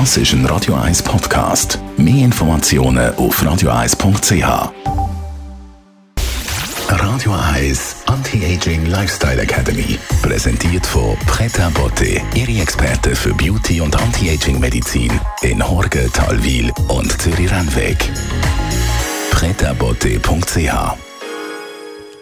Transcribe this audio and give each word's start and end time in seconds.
Das 0.00 0.16
ist 0.16 0.32
ein 0.32 0.44
Radio 0.46 0.74
1 0.74 1.04
Podcast. 1.04 1.78
Mehr 1.96 2.24
Informationen 2.24 3.14
auf 3.14 3.40
radio1.ch. 3.40 4.72
Radio 6.88 7.32
1 7.52 7.96
Anti-Aging 8.06 8.86
Lifestyle 8.86 9.40
Academy. 9.40 9.96
Präsentiert 10.20 10.84
von 10.84 11.16
Preta 11.28 11.70
Botte, 11.70 12.20
Ihre 12.34 12.60
Experte 12.60 13.14
für 13.14 13.32
Beauty 13.34 13.80
und 13.80 13.94
Anti-Aging 13.94 14.58
Medizin 14.58 15.12
in 15.42 15.64
Horge, 15.64 16.10
Talwil 16.12 16.72
und 16.88 17.12
Zürich-Rennweg. 17.22 17.96
pretabotte.ch 19.30 20.98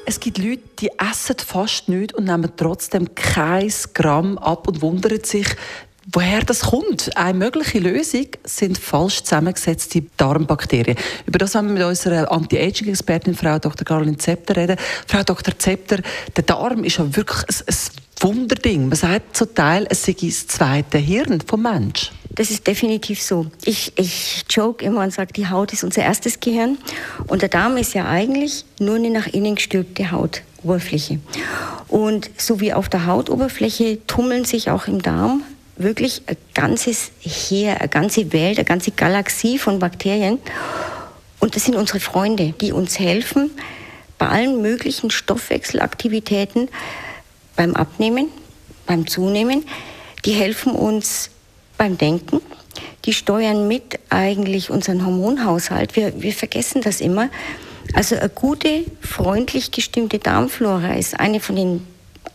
es 0.05 0.19
gibt 0.19 0.39
Leute, 0.39 0.63
die 0.81 0.91
essen 0.99 1.37
fast 1.39 1.89
nichts 1.89 2.15
und 2.15 2.25
nehmen 2.25 2.53
trotzdem 2.57 3.15
kein 3.15 3.73
Gramm 3.95 4.37
ab 4.37 4.67
und 4.67 4.83
wundern 4.83 5.23
sich, 5.23 5.47
Woher 6.11 6.41
das 6.41 6.61
kommt? 6.63 7.17
Eine 7.17 7.39
mögliche 7.39 7.79
Lösung 7.79 8.27
sind 8.43 8.77
falsch 8.77 9.23
zusammengesetzte 9.23 10.03
Darmbakterien. 10.17 10.97
Über 11.27 11.39
das 11.39 11.55
haben 11.55 11.69
wir 11.69 11.75
mit 11.75 11.85
unserer 11.85 12.31
Anti-Aging-Expertin, 12.33 13.37
Frau 13.37 13.59
Dr. 13.59 13.85
Caroline 13.85 14.19
Zepter, 14.19 14.57
reden. 14.57 14.77
Frau 15.07 15.23
Dr. 15.23 15.57
Zepter, 15.57 15.99
der 16.35 16.43
Darm 16.43 16.83
ist 16.83 16.99
ja 16.99 17.17
wirklich 17.17 17.43
ein, 17.49 17.55
ein 17.69 17.77
Wunderding. 18.21 18.89
Man 18.89 18.97
sagt 18.97 19.37
zum 19.37 19.55
Teil, 19.55 19.87
es 19.91 20.05
sei 20.05 20.17
das 20.21 20.49
zweite 20.49 20.99
Hirn 20.99 21.41
vom 21.41 21.63
Mensch. 21.63 22.11
Das 22.31 22.51
ist 22.51 22.67
definitiv 22.67 23.23
so. 23.23 23.47
Ich, 23.65 23.93
ich 23.97 24.45
joke 24.51 24.85
immer 24.85 25.03
und 25.03 25.13
sage, 25.13 25.33
die 25.33 25.49
Haut 25.49 25.73
ist 25.73 25.85
unser 25.85 26.03
erstes 26.03 26.41
Gehirn. 26.41 26.79
Und 27.29 27.43
der 27.43 27.49
Darm 27.49 27.77
ist 27.77 27.95
ja 27.95 28.09
eigentlich 28.09 28.65
nur 28.81 28.97
eine 28.97 29.11
nach 29.11 29.29
innen 29.29 29.55
gestülpte 29.55 30.11
Hautoberfläche. 30.11 31.21
Und 31.89 32.31
so 32.39 32.59
wie 32.61 32.73
auf 32.73 32.89
der 32.89 33.07
Hautoberfläche 33.07 34.05
tummeln 34.07 34.45
sich 34.45 34.71
auch 34.71 34.89
im 34.89 35.03
Darm 35.03 35.43
wirklich 35.77 36.23
ein 36.27 36.37
ganzes 36.55 37.11
Heer, 37.21 37.81
eine 37.81 37.89
ganze 37.89 38.33
Welt, 38.33 38.59
eine 38.59 38.65
ganze 38.65 38.91
Galaxie 38.91 39.59
von 39.59 39.79
Bakterien. 39.79 40.39
Und 41.41 41.57
das 41.57 41.65
sind 41.65 41.75
unsere 41.75 42.01
Freunde, 42.01 42.55
die 42.61 42.73
uns 42.73 42.99
helfen 42.99 43.51
bei 44.19 44.29
allen 44.29 44.63
möglichen 44.63 45.11
Stoffwechselaktivitäten, 45.11 46.69
beim 47.57 47.75
Abnehmen, 47.75 48.29
beim 48.87 49.07
Zunehmen. 49.07 49.65
Die 50.25 50.33
helfen 50.33 50.73
uns 50.73 51.31
beim 51.77 51.99
Denken. 51.99 52.41
Die 53.05 53.13
steuern 53.13 53.67
mit 53.67 53.99
eigentlich 54.11 54.71
unseren 54.71 55.05
Hormonhaushalt. 55.05 55.97
Wir, 55.97 56.23
wir 56.23 56.33
vergessen 56.33 56.83
das 56.83 57.01
immer. 57.01 57.31
Also 57.95 58.15
eine 58.15 58.29
gute, 58.29 58.85
freundlich 59.01 59.73
gestimmte 59.73 60.21
Darmflora 60.21 60.95
ist 60.95 61.19
eine 61.19 61.41
von 61.41 61.57
den 61.57 61.87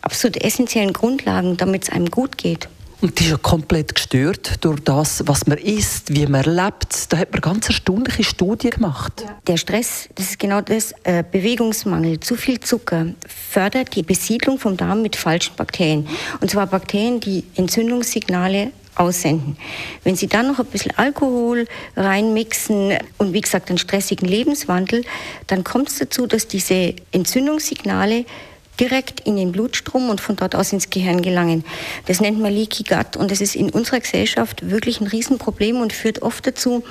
absolut 0.02 0.36
essentiellen 0.42 0.92
Grundlagen, 0.92 1.56
damit 1.56 1.84
es 1.84 1.90
einem 1.90 2.10
gut 2.10 2.36
geht. 2.36 2.68
Und 3.00 3.20
die 3.20 3.24
ist 3.24 3.30
ja 3.30 3.36
komplett 3.36 3.94
gestört 3.94 4.64
durch 4.64 4.80
das, 4.80 5.22
was 5.26 5.46
man 5.46 5.56
isst, 5.58 6.12
wie 6.12 6.26
man 6.26 6.42
lebt. 6.42 7.12
Da 7.12 7.18
hat 7.18 7.30
man 7.30 7.40
ganz 7.40 7.68
erstaunliche 7.68 8.24
Studien 8.24 8.72
gemacht. 8.72 9.24
Der 9.46 9.56
Stress, 9.56 10.08
das 10.16 10.30
ist 10.30 10.38
genau 10.40 10.60
das, 10.60 10.92
äh, 11.04 11.22
Bewegungsmangel, 11.30 12.18
zu 12.18 12.34
viel 12.34 12.58
Zucker 12.58 13.06
fördert 13.50 13.94
die 13.94 14.02
Besiedlung 14.02 14.58
vom 14.58 14.76
Darm 14.76 15.02
mit 15.02 15.14
falschen 15.14 15.54
Bakterien. 15.54 16.08
Und 16.40 16.50
zwar 16.50 16.66
Bakterien, 16.66 17.20
die 17.20 17.44
Entzündungssignale 17.54 18.72
aussenden. 18.96 19.56
Wenn 20.02 20.16
Sie 20.16 20.26
dann 20.26 20.48
noch 20.48 20.58
ein 20.58 20.66
bisschen 20.66 20.92
Alkohol 20.96 21.66
reinmixen 21.96 22.94
und 23.18 23.32
wie 23.32 23.40
gesagt 23.40 23.68
einen 23.68 23.78
stressigen 23.78 24.28
Lebenswandel, 24.28 25.04
dann 25.46 25.62
kommt 25.62 25.88
es 25.88 25.98
dazu, 25.98 26.26
dass 26.26 26.48
diese 26.48 26.94
Entzündungssignale 27.12 28.24
direkt 28.80 29.20
in 29.20 29.36
den 29.36 29.52
Blutstrom 29.52 30.10
und 30.10 30.20
von 30.20 30.36
dort 30.36 30.54
aus 30.54 30.72
ins 30.72 30.90
Gehirn 30.90 31.22
gelangen. 31.22 31.64
Das 32.06 32.20
nennt 32.20 32.40
man 32.40 32.52
Leaky 32.52 32.84
Gut 32.84 33.16
und 33.16 33.30
das 33.30 33.40
ist 33.40 33.56
in 33.56 33.70
unserer 33.70 34.00
Gesellschaft 34.00 34.70
wirklich 34.70 35.00
ein 35.00 35.06
Riesenproblem 35.06 35.80
und 35.80 35.92
führt 35.92 36.22
oft 36.22 36.46
dazu, 36.46 36.84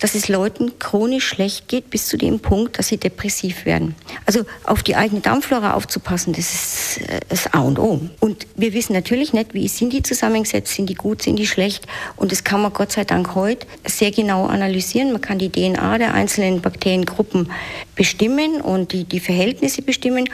dass 0.00 0.14
es 0.14 0.28
Leuten 0.28 0.78
chronisch 0.78 1.26
schlecht 1.26 1.68
geht 1.68 1.90
bis 1.90 2.06
zu 2.06 2.16
dem 2.16 2.40
Punkt, 2.40 2.78
dass 2.78 2.88
sie 2.88 2.96
depressiv 2.96 3.64
werden. 3.66 3.94
Also 4.26 4.44
auf 4.64 4.82
die 4.82 4.96
eigene 4.96 5.20
Darmflora 5.20 5.74
aufzupassen, 5.74 6.32
das 6.32 6.52
ist 6.52 7.08
äh, 7.08 7.20
das 7.28 7.52
A 7.52 7.60
und 7.60 7.78
O. 7.78 8.00
Und 8.18 8.46
wir 8.56 8.72
wissen 8.72 8.94
natürlich 8.94 9.32
nicht, 9.32 9.54
wie 9.54 9.68
sind 9.68 9.92
die 9.92 10.02
zusammengesetzt, 10.02 10.74
sind 10.74 10.88
die 10.88 10.94
gut, 10.94 11.22
sind 11.22 11.36
die 11.36 11.46
schlecht 11.46 11.86
und 12.16 12.32
das 12.32 12.44
kann 12.44 12.62
man 12.62 12.72
Gott 12.72 12.92
sei 12.92 13.04
Dank 13.04 13.34
heute 13.34 13.66
sehr 13.86 14.10
genau 14.10 14.46
analysieren. 14.46 15.12
Man 15.12 15.20
kann 15.20 15.38
die 15.38 15.50
DNA 15.50 15.98
der 15.98 16.14
einzelnen 16.14 16.60
Bakteriengruppen 16.60 17.50
bestimmen 17.94 18.60
und 18.60 18.92
die, 18.92 19.04
die 19.04 19.20
Verhältnisse 19.20 19.82
bestimmen. 19.82 20.28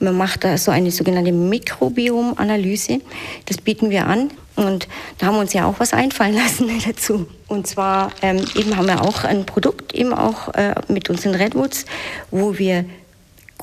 Man 0.00 0.16
macht 0.16 0.44
da 0.44 0.58
so 0.58 0.70
eine 0.70 0.90
sogenannte 0.90 1.32
Mikrobiomanalyse. 1.32 3.00
Das 3.46 3.58
bieten 3.58 3.90
wir 3.90 4.06
an. 4.06 4.30
Und 4.56 4.88
da 5.18 5.26
haben 5.26 5.34
wir 5.34 5.40
uns 5.40 5.52
ja 5.52 5.66
auch 5.66 5.80
was 5.80 5.92
einfallen 5.92 6.34
lassen 6.36 6.70
dazu. 6.86 7.26
Und 7.48 7.66
zwar 7.66 8.10
ähm, 8.22 8.44
eben 8.54 8.76
haben 8.76 8.86
wir 8.86 9.02
auch 9.02 9.24
ein 9.24 9.46
Produkt 9.46 9.94
eben 9.94 10.12
auch 10.12 10.54
äh, 10.54 10.74
mit 10.88 11.10
unseren 11.10 11.34
Redwoods, 11.34 11.86
wo 12.30 12.58
wir 12.58 12.84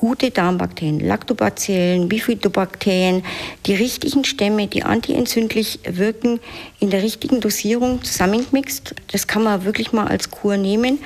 gute 0.02 0.32
Darmbakterien, 0.32 0.98
Lactobacillen, 0.98 2.08
Bifidobakterien, 2.08 3.24
die 3.66 3.74
richtigen 3.74 4.24
Stämme, 4.24 4.66
die 4.66 4.82
antientzündlich 4.82 5.78
wirken, 5.84 6.40
in 6.80 6.90
der 6.90 7.04
richtigen 7.04 7.40
Dosierung 7.40 8.02
zusammengemixt. 8.02 8.96
Das 9.12 9.28
kann 9.28 9.44
man 9.44 9.64
wirklich 9.64 9.92
mal 9.92 10.08
als 10.08 10.32
Kur 10.32 10.56
nehmen. 10.56 10.98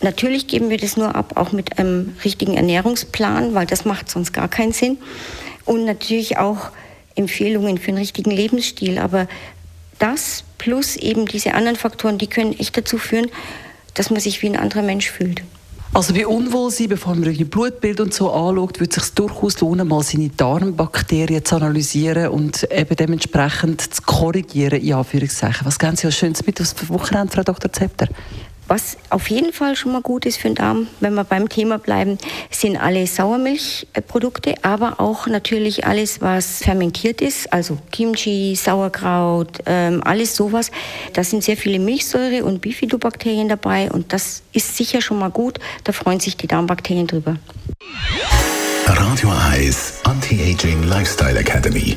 Natürlich 0.00 0.48
geben 0.48 0.68
wir 0.68 0.78
das 0.78 0.96
nur 0.96 1.14
ab, 1.14 1.34
auch 1.36 1.52
mit 1.52 1.78
einem 1.78 2.16
richtigen 2.24 2.56
Ernährungsplan, 2.56 3.54
weil 3.54 3.66
das 3.66 3.84
macht 3.84 4.10
sonst 4.10 4.32
gar 4.32 4.48
keinen 4.48 4.72
Sinn. 4.72 4.98
Und 5.64 5.84
natürlich 5.84 6.38
auch 6.38 6.70
Empfehlungen 7.16 7.78
für 7.78 7.88
einen 7.88 7.98
richtigen 7.98 8.30
Lebensstil. 8.30 8.98
Aber 8.98 9.26
das 9.98 10.44
plus 10.58 10.96
eben 10.96 11.26
diese 11.26 11.54
anderen 11.54 11.76
Faktoren, 11.76 12.18
die 12.18 12.26
können 12.26 12.58
echt 12.58 12.76
dazu 12.76 12.98
führen, 12.98 13.30
dass 13.94 14.10
man 14.10 14.20
sich 14.20 14.42
wie 14.42 14.46
ein 14.46 14.56
anderer 14.56 14.82
Mensch 14.82 15.10
fühlt. 15.10 15.42
Also 15.92 16.12
bei 16.12 16.26
Unwohlsein, 16.26 16.88
bevor 16.88 17.14
man 17.14 17.28
ein 17.28 17.48
Blutbild 17.48 18.00
und 18.00 18.12
so 18.12 18.30
anschaut, 18.30 18.80
würde 18.80 18.94
es 18.94 19.02
sich 19.02 19.14
durchaus 19.14 19.60
lohnen, 19.60 19.88
mal 19.88 20.02
seine 20.02 20.28
Darmbakterien 20.28 21.42
zu 21.42 21.56
analysieren 21.56 22.28
und 22.28 22.70
eben 22.70 22.96
dementsprechend 22.96 23.80
zu 23.80 24.02
korrigieren, 24.02 24.80
in 24.80 24.92
Anführungszeichen. 24.92 25.64
Was 25.64 25.78
geben 25.78 25.96
Sie 25.96 26.06
als 26.06 26.16
Schönes 26.16 26.44
mit 26.44 26.60
aufs 26.60 26.74
Wochenende, 26.90 27.32
Frau 27.32 27.42
Dr. 27.42 27.72
Zepter? 27.72 28.08
Was 28.68 28.96
auf 29.10 29.30
jeden 29.30 29.52
Fall 29.52 29.76
schon 29.76 29.92
mal 29.92 30.02
gut 30.02 30.26
ist 30.26 30.38
für 30.38 30.48
den 30.48 30.56
Darm, 30.56 30.88
wenn 31.00 31.14
wir 31.14 31.22
beim 31.24 31.48
Thema 31.48 31.78
bleiben, 31.78 32.18
sind 32.50 32.76
alle 32.76 33.06
Sauermilchprodukte, 33.06 34.54
aber 34.62 34.98
auch 34.98 35.28
natürlich 35.28 35.86
alles, 35.86 36.20
was 36.20 36.58
fermentiert 36.58 37.20
ist, 37.20 37.52
also 37.52 37.78
Kimchi, 37.92 38.56
Sauerkraut, 38.56 39.58
ähm, 39.66 40.02
alles 40.04 40.34
sowas. 40.34 40.72
Da 41.12 41.22
sind 41.22 41.44
sehr 41.44 41.56
viele 41.56 41.78
Milchsäure 41.78 42.44
und 42.44 42.60
Bifidobakterien 42.60 43.48
dabei 43.48 43.90
und 43.90 44.12
das 44.12 44.42
ist 44.52 44.76
sicher 44.76 45.00
schon 45.00 45.20
mal 45.20 45.30
gut. 45.30 45.58
Da 45.84 45.92
freuen 45.92 46.18
sich 46.18 46.36
die 46.36 46.48
Darmbakterien 46.48 47.06
drüber. 47.06 47.36
Radio 48.86 49.32
Eyes 49.52 50.00
Anti-Aging 50.04 50.82
Lifestyle 50.84 51.38
Academy. 51.38 51.96